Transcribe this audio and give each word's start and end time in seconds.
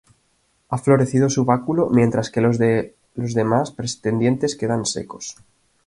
Ha 0.69 0.79
florecido 0.79 1.29
su 1.29 1.45
báculo 1.45 1.91
mientras 1.91 2.31
que 2.31 2.41
los 2.41 2.57
de 2.57 2.95
los 3.13 3.35
demás 3.35 3.69
pretendientes 3.69 4.55
quedan 4.55 4.83
secos. 4.87 5.35